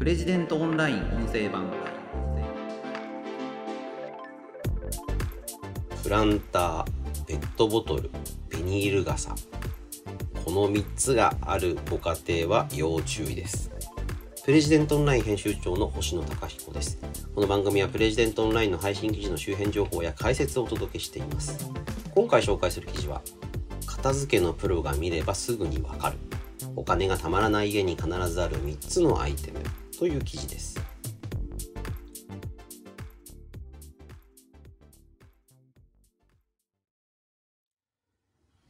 [0.00, 1.70] プレジデントオンライン音声版
[6.02, 8.10] プランターペットボトル
[8.48, 9.34] ビニール傘。
[10.42, 12.16] この3つがあるご家
[12.46, 13.70] 庭は要注意です。
[14.42, 16.98] プレジデントオンライン編集長の星野貴彦です。
[17.34, 21.68] この番組はプレジデントオンラインの配信記事の周辺情報や解説をお届けしています。
[22.14, 23.20] 今回紹介する記事は
[23.84, 26.16] 片付けのプロが見ればすぐにわかる。
[26.74, 29.60] お金がたまらない家に必ずある3つのアイテム。
[30.00, 30.80] という記事です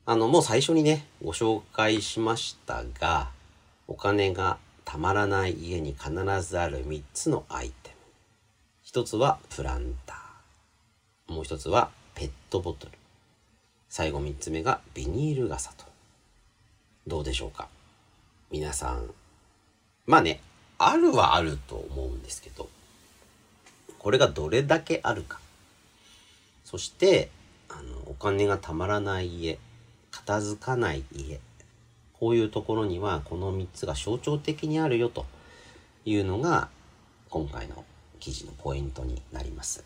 [0.04, 3.28] あの、もう最初にね、ご紹介しましたが、
[3.86, 6.10] お金がたまらない家に必
[6.42, 7.94] ずある3つのアイテム。
[8.82, 11.32] 一つはプランター。
[11.32, 12.92] もう一つはペットボトル。
[13.88, 15.84] 最後3つ目がビニール傘と。
[17.06, 17.68] どうでしょうか？
[18.50, 19.08] 皆さん。
[20.06, 20.40] まあね、
[20.82, 22.68] あるはあると思うんですけど、
[23.98, 25.40] これがどれだけあるか。
[26.64, 27.30] そして、
[27.68, 29.59] あの、お金がたまらない家。
[30.10, 31.40] 片付かない家
[32.18, 35.24] こういうところにはこの3つが象徴的にあるよと
[36.04, 36.68] いうのが
[37.30, 37.84] 今回の
[38.18, 39.84] 記事のポイントになります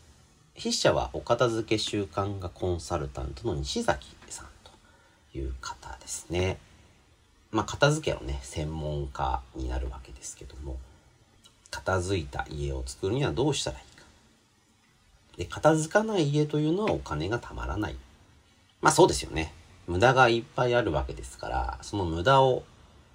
[0.57, 6.59] 筆者はお片付け習慣がコンサルタントの西崎さんという方ですね
[7.55, 10.77] まあ片付けのね専門家になるわけですけども
[11.71, 14.05] 片付いた家を作るにはどうしたらいいか
[15.39, 17.97] で片付かない家というのはお金がたまらない
[18.83, 19.55] まあそうですよね
[19.87, 22.65] 無駄がいっぱいあるわけですから、その無駄を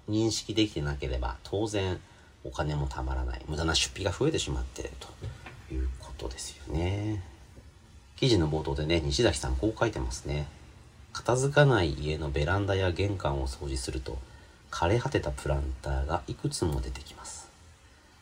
[0.08, 1.98] 認識できてなければ、当然
[2.44, 3.42] お金もたまらない。
[3.48, 7.24] 無駄な出費が増えてしまっているということですよね。
[8.16, 10.46] 記事の冒頭でね、西崎さんこう書いてますね。
[11.12, 14.18] 片付かない家のベランダや玄関を掃除すると、
[14.70, 17.50] 枯れ果てたプランターがいくつも出てきます。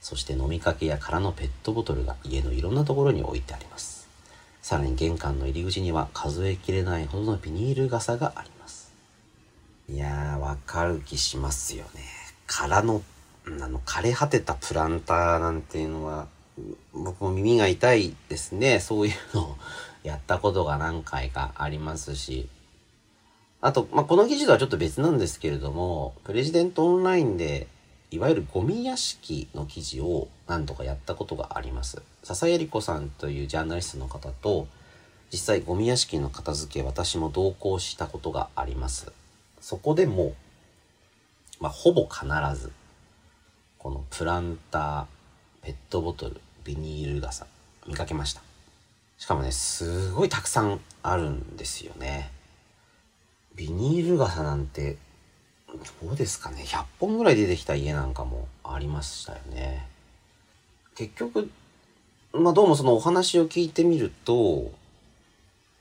[0.01, 4.09] そして飲みかけや空のペットボトルが家のいろんなところに置いてあります。
[4.62, 8.93] さらに玄関の入り口には数えきれないほどのビニール傘があります。
[9.89, 12.03] いやー、わかる気しますよね。
[12.47, 13.03] 空の、
[13.47, 16.27] あの、枯れ果てたプランターなんていうのは、
[16.93, 18.81] 僕も耳が痛いですね。
[18.81, 19.56] そういうのを
[20.03, 22.49] やったことが何回かありますし。
[23.61, 27.67] あと、まあ、この記事とはちょっと別なんですけれども、プレジデントオンラインで
[28.11, 32.01] いわゆるゴミ屋敷の記事を何とかやったことがあります。
[32.23, 34.69] 笹江里子さんというジャーナリストの方と、
[35.31, 39.13] 実際ゴミ屋敷の片付け私も同行したことがあります。
[39.61, 40.35] そこでも、
[41.61, 42.25] まあ、ほぼ必
[42.59, 42.73] ず、
[43.77, 47.47] このプランター、ペットボトル、ビニール傘、
[47.87, 48.43] 見かけました。
[49.19, 52.38] しかもね、すごいたくさんあるんですよね。
[53.59, 54.97] ビニール傘なんて
[56.01, 59.89] どうですかね？100本ぐらい出てきた家なんかもありましたよね。
[60.95, 61.51] 結局
[62.33, 64.71] まあどうもそのお話を聞いてみると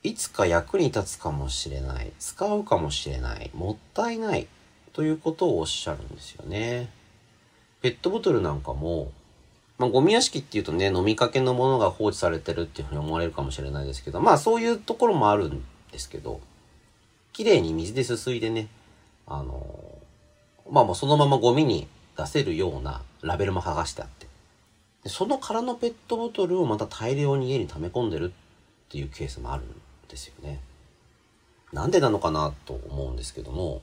[0.02, 4.48] いつか役に立つかもしれない使うかもしれないもったいない
[4.92, 6.90] ということをおっしゃるんですよね。
[7.80, 9.12] ペットボトルなんかも
[9.78, 16.40] まあ、ゴミ屋敷っていうとね、飲みかけのものが放置されてるっていうふうに思われるかもしれないですけど、まあそういうところもあるんですけど、
[17.38, 18.66] 綺麗に水ですすいでね、
[19.24, 19.62] あの
[20.68, 24.26] まあもうそのままゴミに出せるようなラベルも剥がしてあって。
[25.04, 29.68] でその空のペットボトルをまた大量に家に溜め込んでるっていうケースもあるん
[30.08, 30.58] ですよね。
[31.72, 33.82] なんでなのかなと思うんですけども、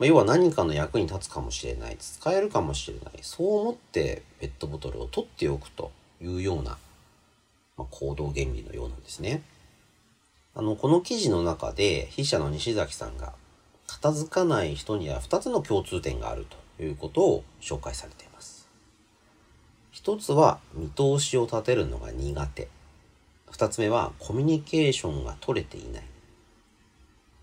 [0.00, 6.76] まあ、要は何かの役に立つかもしれない、使えるかもしれない、そう思ってペットボトルを取っておくというような、
[7.76, 9.44] まあ、行動原理のようなんですね。
[10.54, 13.34] あの、この記事の中で、筆者の西崎さんが
[13.86, 16.46] 片付かない人には2つの共通点がある
[16.78, 18.68] ということを紹介されています。
[19.90, 22.68] 一つは見通しを立てるのが苦手。
[23.50, 26.04] 二つ目はコミュニケーションが取れていない。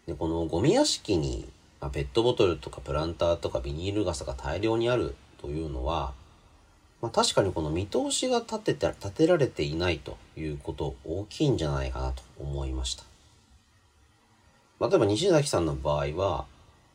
[0.08, 1.48] でこのゴミ屋敷に、
[1.82, 6.14] まあ、ペットボトルとかプランターとかビニール傘が大量にあるというのは、
[7.02, 13.04] まあ、確かにこの見通しが立てて立てられていないということ大きいんじゃないかなと思いました。
[14.80, 16.46] 例えば西崎さんの場合は、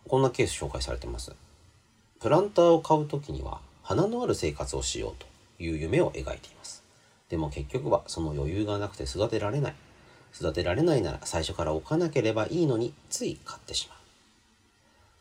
[0.09, 1.33] こんなケース紹介されてます。
[2.21, 5.27] プランターを買うときには、花のある生活をしようと
[5.63, 6.83] いう夢を描いています。
[7.29, 9.75] でも結局はその余裕がなくて育てられない。
[10.35, 14.02] 育てられないなら最初から置かなければいいのについ買ってしまう。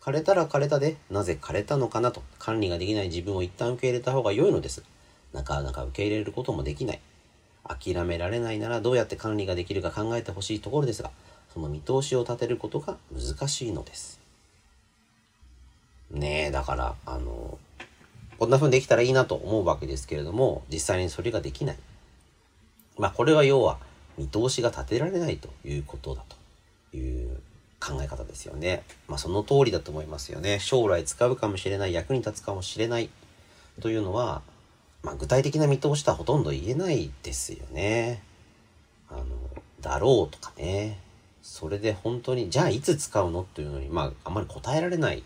[0.01, 4.83] 枯れたら枯れたで、なぜ枯れたのかなと管理ができない自分を一旦受け入れた方が良いのです。
[5.31, 7.00] なかなか受け入れることもできない。
[7.63, 11.12] 諦められないならどうやって管理ができるか考えてほしいところですが、
[11.53, 14.19] その見通しを立てることが難しいのです。
[16.09, 17.59] ねえ、だから、あの、
[18.39, 21.77] こんな風にできたらいいなと思うわけですけれども、実際にそれができない。
[22.98, 23.77] まあこれは要は
[24.18, 26.40] 見通しが立てられないということだと
[27.81, 28.83] 考え方ですよね。
[29.07, 30.59] まあその通りだと思いますよね。
[30.59, 33.09] 将来使うかもしれない、役に立つかもしれない
[33.81, 34.43] というのは、
[35.03, 38.21] まあ具体的な見通しとはほとんど言えないですよね。
[39.09, 39.25] あの、
[39.81, 40.99] だろうとかね。
[41.41, 45.23] それで本当に、じゃあいつ使うのっていうのに、まああんまり答えられない。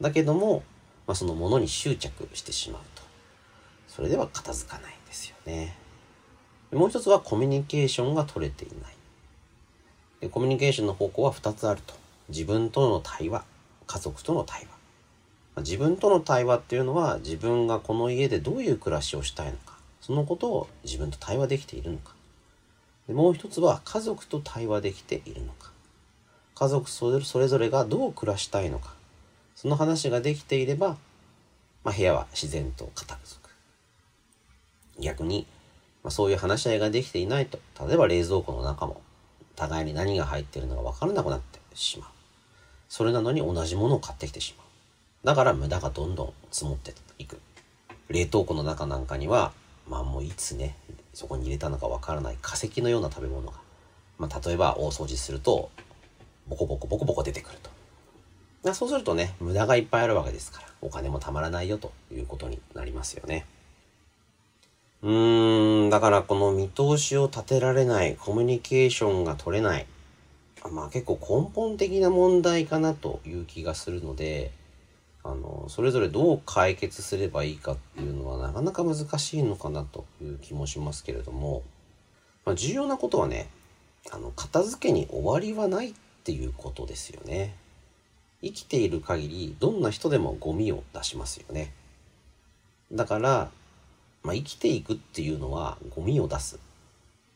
[0.00, 0.64] だけども、
[1.06, 3.02] まあそのものに執着してしまうと。
[3.86, 5.76] それでは片付かないんですよね。
[6.72, 8.97] もう一つはコミュニケーションが取れていない。
[10.20, 11.94] でコミュニケーションの方向は2つあると。
[12.28, 13.44] 自分との対話、
[13.86, 14.66] 家族との対
[15.56, 15.62] 話。
[15.62, 22.12] 自分との対話っていうのは自分がこの家でどういう暮らしをしたいのか、そのことを自分と対話できているのか。
[23.06, 25.70] でもう一つは家族と対話できているのか。
[26.54, 28.94] 家族それぞれがどう暮らしたいのか。
[29.54, 30.96] その話ができていれば、
[31.84, 33.50] まあ、部屋は自然と片付く。
[35.00, 35.46] 逆に
[36.02, 39.02] まあ、そういう話し合いができていないと、例えば冷蔵庫の中も、
[39.58, 42.08] 互いに何が入ってるのか分からなくなってしまう。
[42.88, 44.66] それなのに同じものを買ってきてしまう。
[45.26, 47.40] だから無駄がどんどん積もっていく。
[48.08, 49.52] 冷凍庫の中なんかには、
[49.88, 50.76] まあもういつね、
[51.12, 53.58] そこに入れたのか分からない化石のような食べ物が、
[54.16, 55.70] まあ例えば大掃除すると、
[56.46, 57.58] ボコボコボコボコ出てくる
[58.62, 58.74] と。
[58.74, 63.44] そうするとね、無駄がいっぱいあるわけですから、お金もたまらないよということになりますよね。
[65.02, 69.86] うーん、だからこの見通しを立てられない、コミュニケーションが取れない。
[70.72, 74.50] まあ結構根本的な問題かなという気がするので、
[75.22, 81.62] あの、それぞれどう解決すればいいかっていうのはなかなか難しいのかなという気もしますけれども、
[82.44, 83.48] まあ、重要なことはね、
[84.10, 87.54] あの、片付けに終わりはないっていうことですよね。
[88.42, 91.72] 生きている限り、どんな人でもゴミを出しますよね。
[92.90, 93.50] だから、
[94.22, 96.58] まあ、生きていくっていうのはゴミを出す。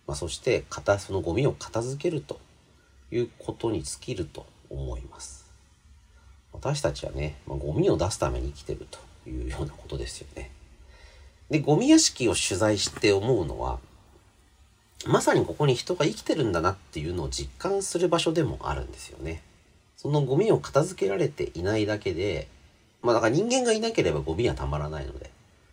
[0.07, 2.41] まあ、そして片そのゴミを片付けると
[3.11, 5.47] いうことに尽きると思います。
[6.53, 8.99] 私たちはね、まあ、ゴミを出すために生きてると
[9.29, 10.51] いうようなことですよね。
[11.51, 13.79] で、ゴミ屋敷を取材して思うのは、
[15.07, 19.43] まさにここに人が生きてるんだなっていうのを実感する場所でもあるんですよね。
[19.97, 22.49] そのゴミを片付けられていないだけで、
[23.03, 25.31] まあだから人間がいなければゴミはたまらないので、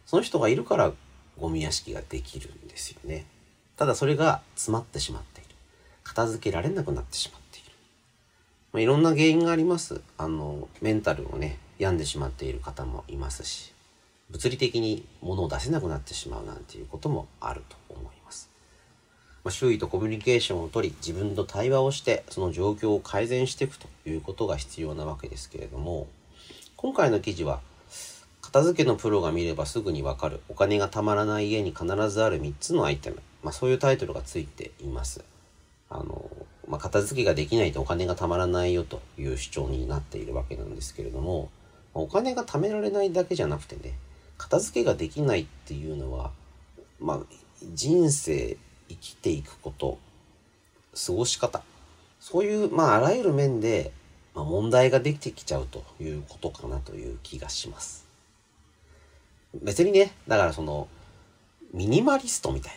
[0.10, 0.92] その人がいるから
[1.40, 3.28] ゴミ屋敷ができるんですよね。
[3.78, 5.50] ただそれが詰まってしまっている。
[6.04, 7.68] 片付けられなくなってしまっている。
[8.74, 10.02] まあ、いろんな原因があります。
[10.18, 13.72] あの、メンタルをね、病んでしまっている方もいますし、
[14.32, 18.50] 物理的に物を出せなくなってしまうなんていうこともあると思います。
[19.44, 26.08] まあ、周囲とコミュニケーションをとり、自分と対話をして、その状況を改善していくということが必要なわけですけれども、
[26.78, 27.62] 今回の記事は
[28.51, 35.24] 片付けのプロが見ればすぐにわかるお金がたまらない家に必ずある3つのアイテム、まあ、そういうタイトルがついています。
[35.88, 36.31] あの、
[36.68, 41.51] まあ、片付けができないとお金がたまらないよという主張になっているわけなんですけれども、
[41.94, 43.94] お金が貯められないだけじゃなくてね、
[44.40, 46.31] 片付けができないっていうのは、
[47.00, 47.19] まあ、
[47.75, 48.57] 人生、
[48.88, 50.00] 生きていくこと、
[51.06, 51.62] 過ごし方、
[52.19, 53.92] そういう、まあ、あらゆる面で、
[54.34, 58.08] まあ、問題ができてきちゃうということかなという気がします。
[59.54, 60.88] 別にね、だからその、
[61.74, 62.74] ミニマリストみたい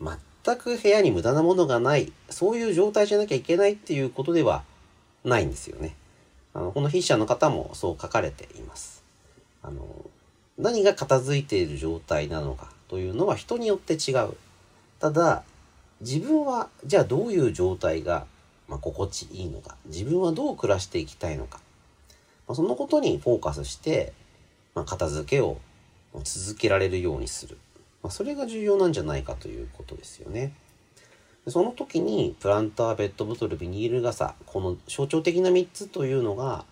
[0.00, 4.64] な、全く部屋に無駄なものがない、そういう状態じゃなきゃいけないっていうことでは
[5.24, 5.96] ないんですよね。
[6.52, 9.02] あの、この筆者の方もそう書かれています。
[9.62, 9.86] あの、
[10.58, 14.34] 何が片付いている状態なのかというのは人によって違う。
[15.00, 15.42] ただ、
[16.00, 18.26] 自分は、じゃあどういう状態が、
[18.68, 21.60] まあ、心地いいのか、自分はどう暮らしていきたいのか、
[22.46, 24.12] まあ、そのことにフォーカスして、
[24.74, 25.58] まあ、片付けを
[26.22, 27.58] 続けられるようにする。
[28.02, 30.52] まあ、それが重要なんじゃないかということですよね。
[31.48, 36.64] その時にプランター、ペットボトル、ビニール傘、この象徴的な3つというのが、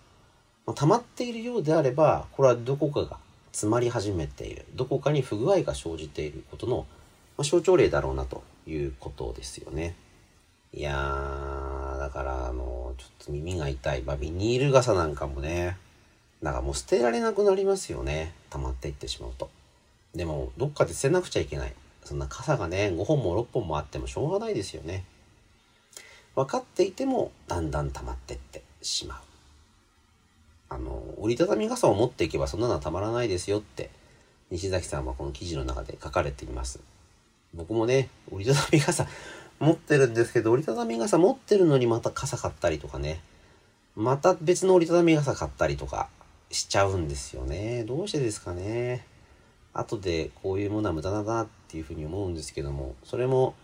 [0.65, 3.17] まあ、溜まっているようであれば、これはどこかが
[3.51, 6.87] 詰まり始めている、どこかに不具合が生じていることの、
[7.37, 9.95] まあ、象徴例だろうなということですよね。
[10.73, 14.01] いやー、だから、あの、ちょっと耳が痛い。
[14.01, 15.77] まあ、ビニール傘なんかもね、
[16.43, 18.33] だからもう捨てられなくなりますよね。
[18.49, 19.49] 溜まっていってしまうと。
[20.13, 21.73] でも、どっかで捨てなくちゃいけない。
[22.03, 25.05] そんな傘がね、5本も6本もあってもしょうがないですよね。
[26.35, 29.19] 分かっていても、だんだん溜まってってしまう。
[30.67, 33.89] あの、折りたたみ傘を持っていけばそんなのはたまらないですよって、
[34.51, 36.81] 西崎さんはこの記事の中で書かれています。
[37.53, 39.07] 僕もね、折りたたみ傘
[39.59, 43.21] 持ってるんですけど、折りたたみ傘持ってるのにまた傘買ったりとかね、
[43.95, 46.09] また別の折りたたみ傘買ったりとか、
[46.53, 47.83] しちゃうんですよね。
[47.83, 49.05] どうしてですかね。
[49.73, 53.55] 後でこういうものは無駄だなっていうふうに思うんですけども、それも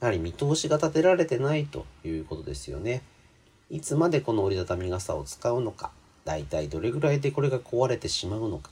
[0.00, 3.02] やはり見通しが立てられてないということですよね。
[3.70, 5.92] いつまでこの折りたたみ傘を使うのか、
[6.24, 8.70] だいたいどれぐらいでこれが壊れてしまうのか、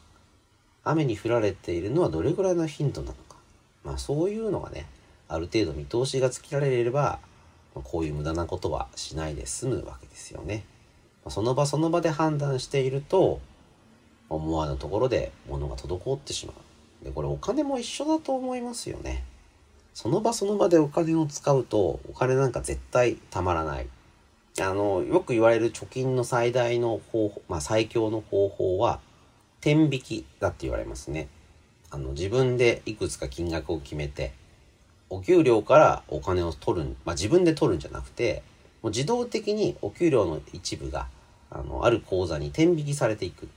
[0.83, 3.37] 雨に降られているのはどれぐらいの頻度なのか、
[3.85, 4.87] まあそういうのがね、
[5.29, 7.21] ある程度見通しがつけられれば、
[7.75, 10.65] こういう無駄なことはしないで済むわけですよね。
[11.28, 13.40] その場その場で判断していると、
[14.28, 17.04] 思わぬところで物が滞ってしまう。
[17.04, 19.25] で、これお金も一緒だと思いますよね。
[19.95, 23.87] その場その場でお金を使うと、お金なんか絶対たまらない。
[24.61, 29.00] あの、よく言われる貯金の最大の方法、まあ最強の方法は、
[29.61, 31.28] 天引きだって言われますね。
[31.90, 34.33] あの、自分でいくつか金額を決めて、
[35.09, 38.42] お給料からお金を取る、まあ自分で取るんじゃなくて、
[38.83, 41.09] もう自動的にお給料の一部が、
[41.58, 43.48] あの、ある口座に天引きされていく。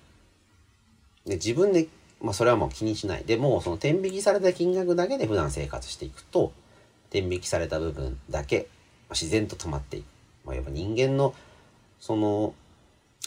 [1.26, 1.88] で、自分で、
[2.22, 3.24] まあそれはもう気にしない。
[3.26, 6.52] でも、その天引きされた金額だけで普段生活していくと、
[7.10, 8.68] 天引きされた部分だけ、
[9.12, 10.06] 自然と止まっていく。
[10.46, 11.34] まあ、やっぱ人間の、
[12.00, 12.54] その、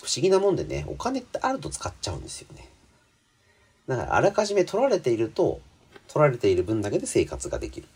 [0.03, 2.69] 不思議なもんでね、お金ってあると使っちゃうんですよね。
[3.87, 5.61] だから、あらかじめ取られていると、
[6.09, 7.89] 取られている分だけで生活ができる。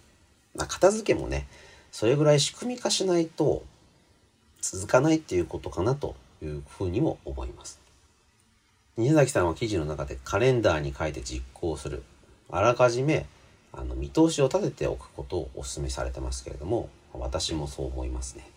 [0.55, 1.47] まあ、片付けもね、
[1.91, 3.65] それぐらい仕組み化しないと
[4.61, 6.15] 続かないっていうことかなと
[6.47, 7.81] いうふうにも思います。
[8.97, 12.03] 宮崎さんは記事の中でカレンダーに書いて実行する。
[12.51, 13.27] あらかじめ
[13.73, 18.49] あの見通しを立てておくことをお勧めされてますけれども、私もそう思いますね。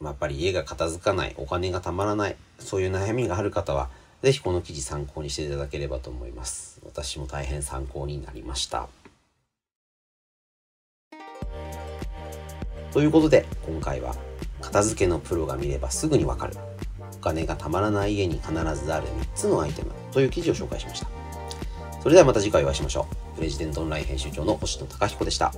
[0.00, 3.90] やっぱり家が片付かない、お金がたまらない、そういう悩みがある方は、
[4.22, 6.80] 是非この記事参考にしていただければと思います。
[6.84, 8.88] 私も大変参考になりました。
[12.92, 14.16] ということで、今回は、
[14.60, 16.56] 片付けのプロが見ればすぐにわかる、
[17.14, 21.08] お金がたまらない家に必ずある3つのアイテムという記事を紹介しました。
[22.00, 23.36] それではまた次回お会いしましょう。
[23.36, 25.52] プレジデントオンライン編集長の星野貴彦でした。